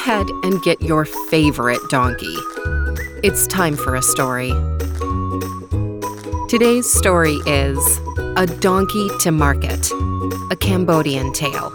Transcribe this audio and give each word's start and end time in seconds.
Ahead 0.00 0.30
and 0.42 0.62
get 0.62 0.80
your 0.80 1.04
favorite 1.04 1.82
donkey. 1.90 2.34
It's 3.22 3.46
time 3.46 3.76
for 3.76 3.94
a 3.94 4.00
story. 4.00 4.48
Today's 6.48 6.90
story 6.90 7.36
is 7.44 8.00
A 8.38 8.46
Donkey 8.46 9.10
to 9.18 9.30
Market, 9.30 9.92
a 10.50 10.56
Cambodian 10.58 11.34
tale. 11.34 11.70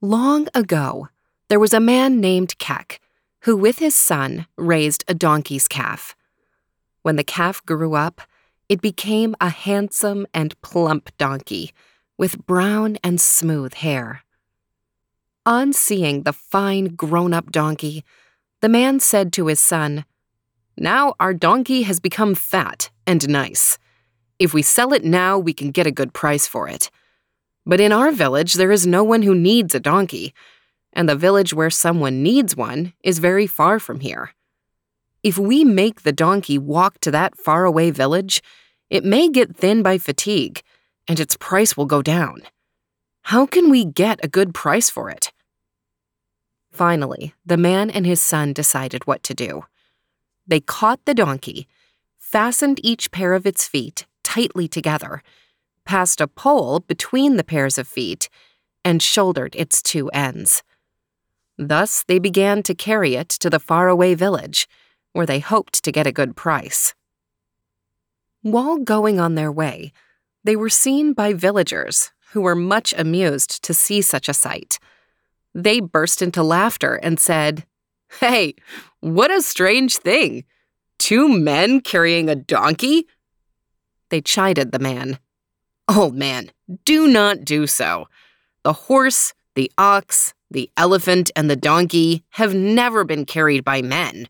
Long 0.00 0.48
ago, 0.54 1.08
there 1.50 1.60
was 1.60 1.74
a 1.74 1.78
man 1.78 2.22
named 2.22 2.56
Kek 2.58 3.02
who, 3.40 3.54
with 3.54 3.80
his 3.80 3.94
son, 3.94 4.46
raised 4.56 5.04
a 5.08 5.14
donkey's 5.14 5.68
calf. 5.68 6.16
When 7.02 7.16
the 7.16 7.22
calf 7.22 7.62
grew 7.66 7.92
up, 7.92 8.22
it 8.70 8.80
became 8.80 9.36
a 9.42 9.50
handsome 9.50 10.26
and 10.32 10.58
plump 10.62 11.10
donkey 11.18 11.74
with 12.16 12.46
brown 12.46 12.96
and 13.02 13.20
smooth 13.20 13.74
hair. 13.74 14.22
On 15.46 15.72
seeing 15.72 16.22
the 16.22 16.32
fine 16.32 16.94
grown 16.94 17.34
up 17.34 17.50
donkey, 17.52 18.04
the 18.60 18.68
man 18.68 19.00
said 19.00 19.32
to 19.34 19.48
his 19.48 19.60
son, 19.60 20.04
Now 20.78 21.14
our 21.20 21.34
donkey 21.34 21.82
has 21.82 22.00
become 22.00 22.34
fat 22.34 22.90
and 23.06 23.28
nice. 23.28 23.78
If 24.38 24.54
we 24.54 24.62
sell 24.62 24.92
it 24.92 25.04
now, 25.04 25.38
we 25.38 25.52
can 25.52 25.70
get 25.70 25.86
a 25.86 25.92
good 25.92 26.12
price 26.12 26.46
for 26.46 26.68
it. 26.68 26.90
But 27.66 27.80
in 27.80 27.92
our 27.92 28.10
village, 28.10 28.54
there 28.54 28.72
is 28.72 28.86
no 28.86 29.04
one 29.04 29.22
who 29.22 29.34
needs 29.34 29.74
a 29.74 29.80
donkey, 29.80 30.34
and 30.92 31.08
the 31.08 31.16
village 31.16 31.52
where 31.52 31.70
someone 31.70 32.22
needs 32.22 32.56
one 32.56 32.92
is 33.02 33.18
very 33.18 33.46
far 33.46 33.78
from 33.78 34.00
here. 34.00 34.34
If 35.22 35.38
we 35.38 35.64
make 35.64 36.02
the 36.02 36.12
donkey 36.12 36.58
walk 36.58 37.00
to 37.00 37.10
that 37.10 37.38
faraway 37.38 37.90
village, 37.90 38.42
it 38.90 39.04
may 39.04 39.28
get 39.28 39.56
thin 39.56 39.82
by 39.82 39.98
fatigue, 39.98 40.62
and 41.08 41.20
its 41.20 41.36
price 41.36 41.76
will 41.76 41.86
go 41.86 42.02
down. 42.02 42.42
How 43.22 43.46
can 43.46 43.70
we 43.70 43.84
get 43.84 44.24
a 44.24 44.28
good 44.28 44.54
price 44.54 44.90
for 44.90 45.10
it? 45.10 45.32
Finally, 46.72 47.34
the 47.46 47.56
man 47.56 47.88
and 47.90 48.04
his 48.04 48.20
son 48.20 48.52
decided 48.52 49.06
what 49.06 49.22
to 49.22 49.34
do. 49.34 49.64
They 50.46 50.60
caught 50.60 51.04
the 51.04 51.14
donkey, 51.14 51.68
fastened 52.18 52.80
each 52.82 53.10
pair 53.10 53.32
of 53.32 53.46
its 53.46 53.66
feet 53.66 54.06
tightly 54.24 54.66
together, 54.66 55.22
passed 55.84 56.20
a 56.20 56.26
pole 56.26 56.80
between 56.80 57.36
the 57.36 57.44
pairs 57.44 57.78
of 57.78 57.86
feet, 57.86 58.28
and 58.84 59.00
shouldered 59.00 59.54
its 59.54 59.80
two 59.80 60.08
ends. 60.08 60.64
Thus, 61.56 62.02
they 62.02 62.18
began 62.18 62.64
to 62.64 62.74
carry 62.74 63.14
it 63.14 63.28
to 63.28 63.48
the 63.48 63.60
faraway 63.60 64.14
village 64.14 64.66
where 65.12 65.26
they 65.26 65.38
hoped 65.38 65.84
to 65.84 65.92
get 65.92 66.08
a 66.08 66.12
good 66.12 66.34
price. 66.34 66.94
While 68.42 68.78
going 68.78 69.20
on 69.20 69.36
their 69.36 69.52
way, 69.52 69.92
they 70.44 70.56
were 70.56 70.68
seen 70.68 71.12
by 71.12 71.32
villagers 71.32 72.12
who 72.32 72.42
were 72.42 72.54
much 72.54 72.94
amused 72.96 73.62
to 73.64 73.74
see 73.74 74.02
such 74.02 74.28
a 74.28 74.34
sight. 74.34 74.78
They 75.54 75.80
burst 75.80 76.20
into 76.20 76.42
laughter 76.42 76.96
and 76.96 77.18
said, 77.18 77.64
Hey, 78.20 78.54
what 79.00 79.30
a 79.30 79.42
strange 79.42 79.96
thing! 79.96 80.44
Two 80.98 81.28
men 81.28 81.80
carrying 81.80 82.28
a 82.28 82.34
donkey? 82.34 83.06
They 84.10 84.20
chided 84.20 84.72
the 84.72 84.78
man. 84.78 85.18
Old 85.88 86.14
man, 86.14 86.50
do 86.84 87.06
not 87.06 87.44
do 87.44 87.66
so. 87.66 88.08
The 88.62 88.72
horse, 88.72 89.34
the 89.54 89.70
ox, 89.76 90.34
the 90.50 90.70
elephant, 90.76 91.30
and 91.36 91.50
the 91.50 91.56
donkey 91.56 92.24
have 92.30 92.54
never 92.54 93.04
been 93.04 93.26
carried 93.26 93.64
by 93.64 93.82
men. 93.82 94.28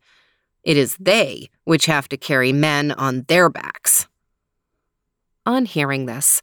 It 0.62 0.76
is 0.76 0.96
they 0.98 1.50
which 1.64 1.86
have 1.86 2.08
to 2.08 2.16
carry 2.16 2.52
men 2.52 2.92
on 2.92 3.24
their 3.28 3.48
backs. 3.48 4.08
On 5.46 5.66
hearing 5.66 6.06
this, 6.06 6.40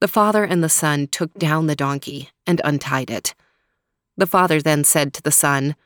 the 0.00 0.08
father 0.08 0.44
and 0.44 0.62
the 0.62 0.68
son 0.68 1.06
took 1.06 1.34
down 1.34 1.66
the 1.66 1.76
donkey 1.76 2.30
and 2.46 2.60
untied 2.64 3.10
it. 3.10 3.34
The 4.16 4.26
father 4.26 4.60
then 4.60 4.84
said 4.84 5.12
to 5.14 5.22
the 5.22 5.32
son, 5.32 5.76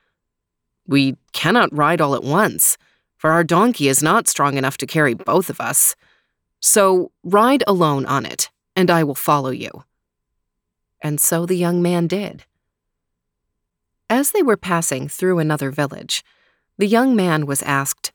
We 0.87 1.17
cannot 1.33 1.77
ride 1.77 2.00
all 2.00 2.15
at 2.15 2.23
once, 2.23 2.78
for 3.17 3.31
our 3.31 3.45
donkey 3.45 3.89
is 3.89 4.03
not 4.03 4.28
strong 4.28 4.56
enough 4.56 4.77
to 4.78 4.87
carry 4.87 5.15
both 5.15 5.50
of 5.50 5.61
us. 5.61 5.97
So 6.61 7.11
ride 7.25 7.65
alone 7.67 8.06
on 8.06 8.25
it, 8.25 8.50
and 8.77 8.91
I 8.91 9.03
will 9.03 9.15
follow 9.15 9.50
you. 9.50 9.84
And 11.00 11.21
so 11.21 11.44
the 11.44 11.56
young 11.56 11.83
man 11.83 12.06
did. 12.06 12.44
As 14.09 14.31
they 14.31 14.43
were 14.43 14.56
passing 14.56 15.09
through 15.09 15.39
another 15.39 15.71
village, 15.71 16.25
the 16.79 16.87
young 16.87 17.17
man 17.17 17.47
was 17.47 17.62
asked, 17.62 18.12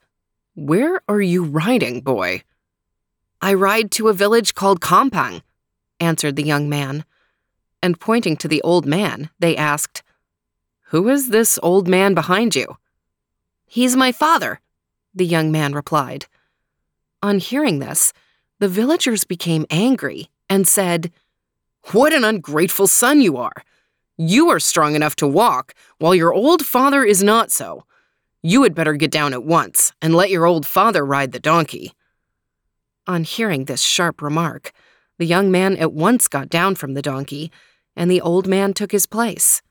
Where 0.55 1.01
are 1.09 1.21
you 1.21 1.43
riding, 1.43 2.01
boy? 2.01 2.43
I 3.41 3.53
ride 3.53 3.91
to 3.91 4.07
a 4.07 4.13
village 4.13 4.55
called 4.55 4.81
Kampong, 4.81 5.41
answered 5.99 6.35
the 6.35 6.43
young 6.43 6.69
man. 6.69 7.05
And 7.81 7.99
pointing 7.99 8.35
to 8.37 8.47
the 8.47 8.61
old 8.63 8.85
man, 8.85 9.29
they 9.39 9.55
asked, 9.55 10.01
Who 10.89 11.07
is 11.09 11.29
this 11.29 11.59
old 11.61 11.87
man 11.87 12.13
behind 12.13 12.55
you? 12.55 12.77
He's 13.65 13.95
my 13.95 14.11
father, 14.11 14.59
the 15.13 15.25
young 15.25 15.51
man 15.51 15.73
replied. 15.73 16.25
On 17.21 17.39
hearing 17.39 17.79
this, 17.79 18.13
the 18.59 18.67
villagers 18.67 19.23
became 19.23 19.65
angry 19.69 20.29
and 20.49 20.67
said, 20.67 21.11
What 21.91 22.13
an 22.13 22.23
ungrateful 22.23 22.87
son 22.87 23.21
you 23.21 23.37
are! 23.37 23.63
You 24.17 24.49
are 24.49 24.59
strong 24.59 24.95
enough 24.95 25.15
to 25.17 25.27
walk, 25.27 25.75
while 25.99 26.15
your 26.15 26.33
old 26.33 26.65
father 26.65 27.03
is 27.03 27.21
not 27.21 27.51
so. 27.51 27.83
You 28.41 28.63
had 28.63 28.73
better 28.73 28.93
get 28.93 29.11
down 29.11 29.33
at 29.33 29.43
once 29.43 29.93
and 30.01 30.15
let 30.15 30.31
your 30.31 30.47
old 30.47 30.65
father 30.65 31.05
ride 31.05 31.33
the 31.33 31.39
donkey. 31.39 31.93
On 33.07 33.23
hearing 33.23 33.65
this 33.65 33.81
sharp 33.81 34.21
remark, 34.21 34.73
the 35.17 35.25
young 35.25 35.49
man 35.49 35.77
at 35.77 35.93
once 35.93 36.27
got 36.27 36.49
down 36.49 36.75
from 36.75 36.93
the 36.93 37.01
donkey, 37.01 37.51
and 37.95 38.11
the 38.11 38.21
old 38.21 38.47
man 38.47 38.73
took 38.73 38.91
his 38.91 39.05
place. 39.05 39.61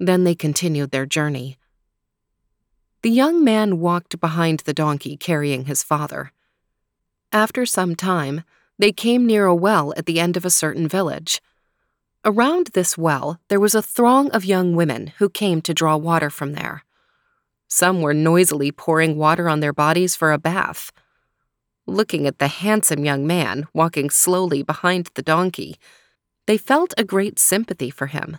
Then 0.00 0.24
they 0.24 0.34
continued 0.34 0.90
their 0.90 1.04
journey. 1.04 1.58
The 3.02 3.10
young 3.10 3.44
man 3.44 3.78
walked 3.78 4.20
behind 4.20 4.60
the 4.60 4.74
donkey 4.74 5.16
carrying 5.16 5.66
his 5.66 5.82
father. 5.82 6.32
After 7.30 7.66
some 7.66 7.94
time, 7.94 8.42
they 8.78 8.90
came 8.90 9.26
near 9.26 9.44
a 9.44 9.54
well 9.54 9.92
at 9.96 10.06
the 10.06 10.18
end 10.18 10.36
of 10.36 10.44
a 10.44 10.50
certain 10.50 10.88
village. 10.88 11.40
Around 12.24 12.68
this 12.68 12.98
well, 12.98 13.38
there 13.48 13.60
was 13.60 13.74
a 13.74 13.82
throng 13.82 14.30
of 14.30 14.44
young 14.44 14.74
women 14.74 15.12
who 15.18 15.28
came 15.28 15.60
to 15.62 15.74
draw 15.74 15.96
water 15.96 16.30
from 16.30 16.54
there. 16.54 16.84
Some 17.68 18.00
were 18.00 18.14
noisily 18.14 18.72
pouring 18.72 19.16
water 19.16 19.48
on 19.48 19.60
their 19.60 19.72
bodies 19.72 20.16
for 20.16 20.32
a 20.32 20.38
bath. 20.38 20.90
Looking 21.86 22.26
at 22.26 22.38
the 22.38 22.48
handsome 22.48 23.04
young 23.04 23.26
man 23.26 23.66
walking 23.72 24.10
slowly 24.10 24.62
behind 24.62 25.10
the 25.14 25.22
donkey, 25.22 25.76
they 26.46 26.58
felt 26.58 26.94
a 26.98 27.04
great 27.04 27.38
sympathy 27.38 27.90
for 27.90 28.08
him. 28.08 28.38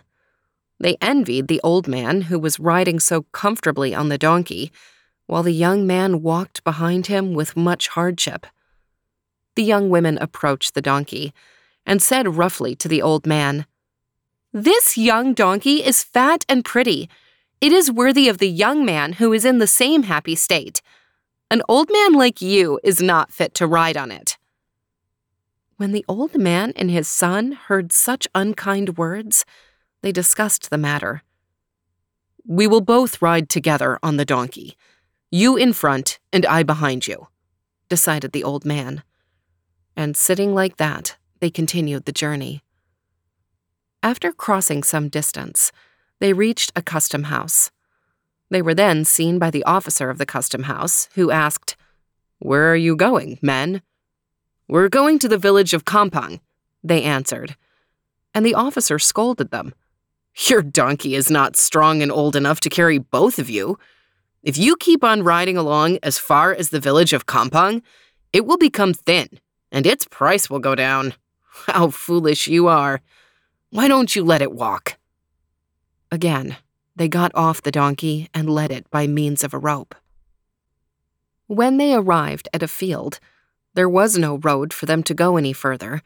They 0.78 0.96
envied 1.00 1.48
the 1.48 1.60
old 1.64 1.88
man 1.88 2.22
who 2.22 2.38
was 2.38 2.60
riding 2.60 3.00
so 3.00 3.22
comfortably 3.32 3.94
on 3.94 4.08
the 4.08 4.18
donkey, 4.18 4.70
while 5.26 5.42
the 5.42 5.52
young 5.52 5.86
man 5.86 6.22
walked 6.22 6.62
behind 6.64 7.06
him 7.06 7.34
with 7.34 7.56
much 7.56 7.88
hardship. 7.88 8.46
The 9.56 9.64
young 9.64 9.90
women 9.90 10.18
approached 10.18 10.74
the 10.74 10.82
donkey 10.82 11.32
and 11.84 12.00
said 12.00 12.36
roughly 12.36 12.74
to 12.76 12.88
the 12.88 13.02
old 13.02 13.26
man, 13.26 13.66
This 14.52 14.96
young 14.96 15.34
donkey 15.34 15.84
is 15.84 16.04
fat 16.04 16.44
and 16.48 16.64
pretty 16.64 17.08
it 17.60 17.72
is 17.72 17.90
worthy 17.90 18.28
of 18.28 18.38
the 18.38 18.48
young 18.48 18.84
man 18.84 19.14
who 19.14 19.32
is 19.32 19.44
in 19.44 19.58
the 19.58 19.66
same 19.66 20.04
happy 20.04 20.36
state. 20.36 20.80
An 21.50 21.62
old 21.66 21.88
man 21.90 22.12
like 22.12 22.42
you 22.42 22.78
is 22.84 23.00
not 23.00 23.32
fit 23.32 23.54
to 23.54 23.66
ride 23.66 23.96
on 23.96 24.10
it. 24.10 24.36
When 25.78 25.92
the 25.92 26.04
old 26.06 26.36
man 26.36 26.74
and 26.76 26.90
his 26.90 27.08
son 27.08 27.52
heard 27.52 27.90
such 27.90 28.28
unkind 28.34 28.98
words, 28.98 29.46
they 30.02 30.12
discussed 30.12 30.68
the 30.68 30.76
matter. 30.76 31.22
We 32.44 32.66
will 32.66 32.82
both 32.82 33.22
ride 33.22 33.48
together 33.48 33.98
on 34.02 34.16
the 34.16 34.24
donkey, 34.26 34.76
you 35.30 35.56
in 35.56 35.72
front 35.72 36.18
and 36.32 36.44
I 36.44 36.64
behind 36.64 37.06
you, 37.06 37.28
decided 37.88 38.32
the 38.32 38.44
old 38.44 38.64
man. 38.64 39.02
And 39.96 40.16
sitting 40.16 40.54
like 40.54 40.76
that, 40.76 41.16
they 41.40 41.50
continued 41.50 42.04
the 42.04 42.12
journey. 42.12 42.62
After 44.02 44.32
crossing 44.32 44.82
some 44.82 45.08
distance, 45.08 45.72
they 46.20 46.32
reached 46.32 46.72
a 46.76 46.82
custom 46.82 47.24
house. 47.24 47.70
They 48.50 48.62
were 48.62 48.74
then 48.74 49.04
seen 49.04 49.38
by 49.38 49.50
the 49.50 49.64
officer 49.64 50.10
of 50.10 50.18
the 50.18 50.26
custom 50.26 50.64
house, 50.64 51.08
who 51.14 51.30
asked, 51.30 51.76
Where 52.38 52.70
are 52.72 52.76
you 52.76 52.96
going, 52.96 53.38
men? 53.42 53.82
We're 54.68 54.88
going 54.88 55.18
to 55.20 55.28
the 55.28 55.38
village 55.38 55.74
of 55.74 55.84
Kampong, 55.84 56.40
they 56.82 57.02
answered. 57.02 57.56
And 58.34 58.44
the 58.44 58.54
officer 58.54 58.98
scolded 58.98 59.50
them. 59.50 59.74
Your 60.46 60.62
donkey 60.62 61.14
is 61.14 61.30
not 61.30 61.56
strong 61.56 62.02
and 62.02 62.12
old 62.12 62.36
enough 62.36 62.60
to 62.60 62.68
carry 62.68 62.98
both 62.98 63.38
of 63.38 63.50
you. 63.50 63.78
If 64.42 64.56
you 64.56 64.76
keep 64.76 65.02
on 65.02 65.24
riding 65.24 65.56
along 65.56 65.98
as 66.02 66.18
far 66.18 66.54
as 66.54 66.70
the 66.70 66.80
village 66.80 67.12
of 67.12 67.26
Kampong, 67.26 67.82
it 68.32 68.46
will 68.46 68.58
become 68.58 68.94
thin, 68.94 69.40
and 69.72 69.86
its 69.86 70.06
price 70.06 70.48
will 70.48 70.60
go 70.60 70.74
down. 70.74 71.14
How 71.66 71.90
foolish 71.90 72.46
you 72.46 72.68
are. 72.68 73.00
Why 73.70 73.88
don't 73.88 74.14
you 74.14 74.24
let 74.24 74.42
it 74.42 74.52
walk? 74.52 74.96
Again, 76.10 76.56
they 76.98 77.08
got 77.08 77.30
off 77.34 77.62
the 77.62 77.70
donkey 77.70 78.28
and 78.34 78.50
led 78.50 78.72
it 78.72 78.90
by 78.90 79.06
means 79.06 79.44
of 79.44 79.54
a 79.54 79.58
rope. 79.58 79.94
When 81.46 81.78
they 81.78 81.94
arrived 81.94 82.48
at 82.52 82.62
a 82.62 82.68
field, 82.68 83.20
there 83.74 83.88
was 83.88 84.18
no 84.18 84.36
road 84.38 84.72
for 84.72 84.86
them 84.86 85.04
to 85.04 85.14
go 85.14 85.36
any 85.36 85.52
further, 85.52 86.02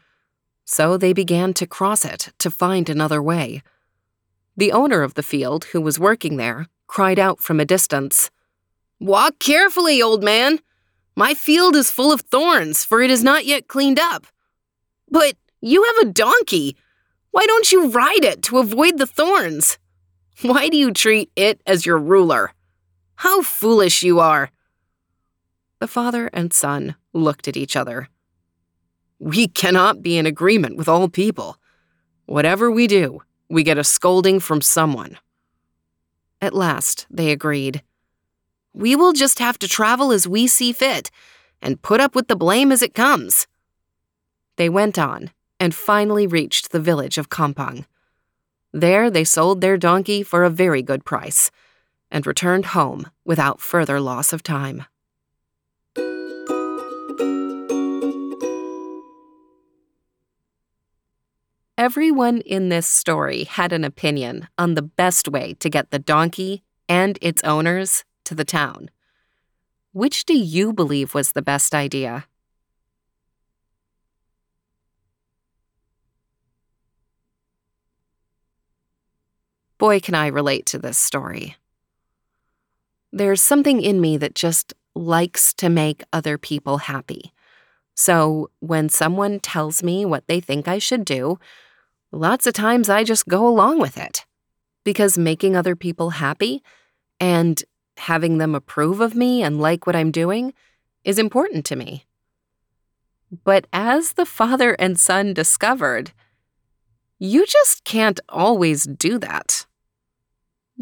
so 0.64 0.96
they 0.96 1.14
began 1.14 1.54
to 1.54 1.66
cross 1.66 2.04
it 2.04 2.32
to 2.38 2.50
find 2.50 2.88
another 2.88 3.22
way. 3.22 3.62
The 4.56 4.70
owner 4.70 5.02
of 5.02 5.14
the 5.14 5.22
field, 5.22 5.64
who 5.72 5.80
was 5.80 5.98
working 5.98 6.36
there, 6.36 6.66
cried 6.86 7.18
out 7.18 7.40
from 7.40 7.58
a 7.58 7.64
distance, 7.64 8.30
Walk 9.00 9.38
carefully, 9.38 10.00
old 10.00 10.22
man. 10.22 10.60
My 11.16 11.34
field 11.34 11.74
is 11.74 11.90
full 11.90 12.12
of 12.12 12.20
thorns, 12.20 12.84
for 12.84 13.00
it 13.00 13.10
is 13.10 13.24
not 13.24 13.46
yet 13.46 13.66
cleaned 13.66 13.98
up. 13.98 14.26
But 15.10 15.34
you 15.60 15.82
have 15.84 16.06
a 16.06 16.12
donkey. 16.12 16.76
Why 17.30 17.46
don't 17.46 17.72
you 17.72 17.88
ride 17.88 18.24
it 18.24 18.42
to 18.44 18.58
avoid 18.58 18.98
the 18.98 19.06
thorns? 19.06 19.78
Why 20.42 20.68
do 20.68 20.76
you 20.76 20.90
treat 20.90 21.30
it 21.36 21.60
as 21.66 21.86
your 21.86 21.98
ruler? 21.98 22.52
How 23.14 23.42
foolish 23.42 24.02
you 24.02 24.18
are! 24.18 24.50
The 25.78 25.86
father 25.86 26.28
and 26.32 26.52
son 26.52 26.96
looked 27.12 27.46
at 27.46 27.56
each 27.56 27.76
other. 27.76 28.08
We 29.20 29.46
cannot 29.46 30.02
be 30.02 30.18
in 30.18 30.26
agreement 30.26 30.76
with 30.76 30.88
all 30.88 31.08
people. 31.08 31.58
Whatever 32.26 32.72
we 32.72 32.88
do, 32.88 33.22
we 33.48 33.62
get 33.62 33.78
a 33.78 33.84
scolding 33.84 34.40
from 34.40 34.60
someone. 34.60 35.16
At 36.40 36.54
last, 36.54 37.06
they 37.08 37.30
agreed. 37.30 37.82
We 38.72 38.96
will 38.96 39.12
just 39.12 39.38
have 39.38 39.60
to 39.60 39.68
travel 39.68 40.10
as 40.10 40.26
we 40.26 40.48
see 40.48 40.72
fit 40.72 41.12
and 41.60 41.82
put 41.82 42.00
up 42.00 42.16
with 42.16 42.26
the 42.26 42.34
blame 42.34 42.72
as 42.72 42.82
it 42.82 42.94
comes. 42.94 43.46
They 44.56 44.68
went 44.68 44.98
on 44.98 45.30
and 45.60 45.72
finally 45.72 46.26
reached 46.26 46.72
the 46.72 46.80
village 46.80 47.16
of 47.16 47.28
Kampong. 47.28 47.84
There 48.72 49.10
they 49.10 49.24
sold 49.24 49.60
their 49.60 49.76
donkey 49.76 50.22
for 50.22 50.44
a 50.44 50.50
very 50.50 50.82
good 50.82 51.04
price 51.04 51.50
and 52.10 52.26
returned 52.26 52.66
home 52.66 53.10
without 53.24 53.60
further 53.60 54.00
loss 54.00 54.32
of 54.32 54.42
time. 54.42 54.86
Everyone 61.76 62.40
in 62.42 62.68
this 62.68 62.86
story 62.86 63.44
had 63.44 63.72
an 63.72 63.82
opinion 63.82 64.48
on 64.56 64.74
the 64.74 64.82
best 64.82 65.28
way 65.28 65.54
to 65.54 65.68
get 65.68 65.90
the 65.90 65.98
donkey 65.98 66.62
and 66.88 67.18
its 67.20 67.42
owners 67.44 68.04
to 68.24 68.34
the 68.34 68.44
town. 68.44 68.90
Which 69.92 70.24
do 70.24 70.34
you 70.34 70.72
believe 70.72 71.12
was 71.12 71.32
the 71.32 71.42
best 71.42 71.74
idea? 71.74 72.26
Boy, 79.82 79.98
can 79.98 80.14
I 80.14 80.28
relate 80.28 80.64
to 80.66 80.78
this 80.78 80.96
story. 80.96 81.56
There's 83.12 83.42
something 83.42 83.82
in 83.82 84.00
me 84.00 84.16
that 84.16 84.36
just 84.36 84.74
likes 84.94 85.52
to 85.54 85.68
make 85.68 86.04
other 86.12 86.38
people 86.38 86.78
happy. 86.78 87.32
So 87.96 88.48
when 88.60 88.88
someone 88.88 89.40
tells 89.40 89.82
me 89.82 90.04
what 90.04 90.28
they 90.28 90.38
think 90.38 90.68
I 90.68 90.78
should 90.78 91.04
do, 91.04 91.40
lots 92.12 92.46
of 92.46 92.54
times 92.54 92.88
I 92.88 93.02
just 93.02 93.26
go 93.26 93.44
along 93.44 93.80
with 93.80 93.98
it. 93.98 94.24
Because 94.84 95.18
making 95.18 95.56
other 95.56 95.74
people 95.74 96.10
happy 96.10 96.62
and 97.18 97.60
having 97.96 98.38
them 98.38 98.54
approve 98.54 99.00
of 99.00 99.16
me 99.16 99.42
and 99.42 99.60
like 99.60 99.84
what 99.84 99.96
I'm 99.96 100.12
doing 100.12 100.54
is 101.02 101.18
important 101.18 101.64
to 101.64 101.74
me. 101.74 102.04
But 103.42 103.66
as 103.72 104.12
the 104.12 104.26
father 104.26 104.74
and 104.74 104.96
son 104.96 105.34
discovered, 105.34 106.12
you 107.18 107.44
just 107.46 107.82
can't 107.82 108.20
always 108.28 108.84
do 108.84 109.18
that. 109.18 109.66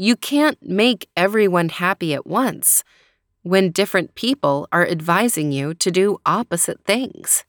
You 0.02 0.17
can't 0.17 0.56
make 0.62 1.11
everyone 1.14 1.69
happy 1.69 2.14
at 2.14 2.26
once 2.26 2.85
when 3.43 3.70
different 3.70 4.14
people 4.14 4.67
are 4.73 4.88
advising 4.88 5.52
you 5.52 5.75
to 5.75 5.91
do 5.91 6.17
opposite 6.25 6.82
things. 6.87 7.44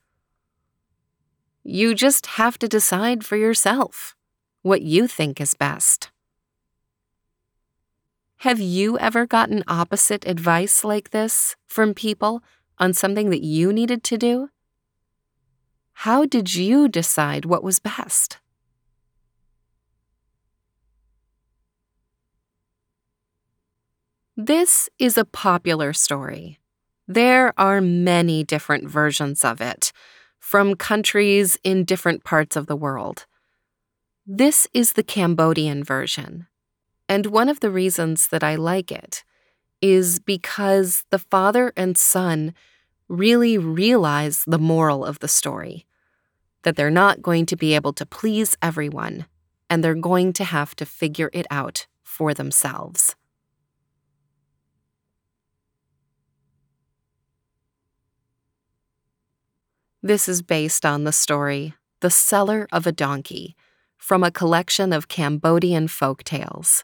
You 1.64 1.96
just 1.96 2.26
have 2.36 2.60
to 2.60 2.68
decide 2.68 3.24
for 3.24 3.38
yourself 3.38 4.18
what 4.64 4.82
you 4.82 5.08
think 5.08 5.40
is 5.40 5.54
best. 5.54 6.12
Have 8.40 8.60
you 8.60 9.00
ever 9.00 9.26
gotten 9.26 9.64
opposite 9.70 10.28
advice 10.28 10.84
like 10.84 11.12
this 11.12 11.56
from 11.68 11.94
people 11.94 12.44
on 12.78 12.92
something 12.92 13.30
that 13.30 13.46
you 13.46 13.72
needed 13.72 14.04
to 14.04 14.18
do? 14.18 14.50
How 16.04 16.26
did 16.26 16.54
you 16.54 16.90
decide 16.90 17.46
what 17.46 17.64
was 17.64 17.80
best? 17.80 18.41
This 24.44 24.90
is 24.98 25.20
a 25.20 25.26
popular 25.26 25.94
story. 25.94 26.58
There 27.08 27.54
are 27.60 27.80
many 27.80 28.44
different 28.44 28.90
versions 28.90 29.46
of 29.46 29.62
it, 29.62 29.92
from 30.40 30.74
countries 30.74 31.60
in 31.64 31.86
different 31.86 32.24
parts 32.24 32.56
of 32.56 32.66
the 32.66 32.76
world. 32.76 33.28
This 34.26 34.68
is 34.74 34.94
the 34.94 35.04
Cambodian 35.04 35.84
version. 35.84 36.48
And 37.08 37.28
one 37.28 37.50
of 37.50 37.60
the 37.60 37.70
reasons 37.70 38.30
that 38.30 38.44
I 38.44 38.56
like 38.56 38.92
it 38.92 39.24
is 39.80 40.18
because 40.18 41.04
the 41.12 41.20
father 41.20 41.72
and 41.78 41.96
son 41.96 42.56
really 43.08 43.60
realize 43.60 44.44
the 44.48 44.58
moral 44.58 45.06
of 45.06 45.20
the 45.20 45.28
story 45.28 45.86
that 46.64 46.76
they're 46.76 46.90
not 46.90 47.22
going 47.22 47.46
to 47.46 47.56
be 47.56 47.76
able 47.76 47.94
to 47.94 48.08
please 48.08 48.58
everyone, 48.60 49.28
and 49.70 49.84
they're 49.84 49.94
going 49.94 50.34
to 50.34 50.46
have 50.46 50.76
to 50.78 50.86
figure 50.88 51.30
it 51.32 51.46
out 51.52 51.86
for 52.04 52.34
themselves. 52.34 53.16
This 60.04 60.28
is 60.28 60.42
based 60.42 60.84
on 60.84 61.04
the 61.04 61.12
story 61.12 61.76
The 62.00 62.10
Seller 62.10 62.68
of 62.72 62.88
a 62.88 62.92
Donkey 62.92 63.56
from 63.98 64.24
a 64.24 64.32
collection 64.32 64.94
of 64.94 65.08
Cambodian 65.08 65.88
folk 65.88 66.24
tales 66.24 66.84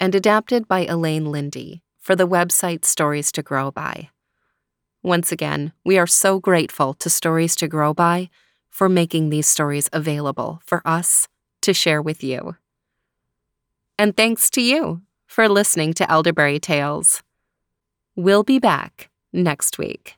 and 0.00 0.16
adapted 0.16 0.66
by 0.66 0.84
Elaine 0.84 1.26
Lindy 1.30 1.84
for 2.00 2.16
the 2.16 2.26
website 2.26 2.84
Stories 2.84 3.30
to 3.32 3.42
Grow 3.44 3.70
By. 3.70 4.08
Once 5.00 5.30
again, 5.30 5.72
we 5.84 5.96
are 5.96 6.08
so 6.08 6.40
grateful 6.40 6.92
to 6.94 7.08
Stories 7.08 7.54
to 7.54 7.68
Grow 7.68 7.94
By 7.94 8.28
for 8.68 8.88
making 8.88 9.30
these 9.30 9.46
stories 9.46 9.88
available 9.92 10.60
for 10.64 10.82
us 10.84 11.28
to 11.60 11.72
share 11.72 12.02
with 12.02 12.24
you. 12.24 12.56
And 13.96 14.16
thanks 14.16 14.50
to 14.50 14.60
you 14.60 15.02
for 15.24 15.48
listening 15.48 15.94
to 15.94 16.10
Elderberry 16.10 16.58
Tales. 16.58 17.22
We'll 18.16 18.42
be 18.42 18.58
back 18.58 19.08
next 19.32 19.78
week. 19.78 20.16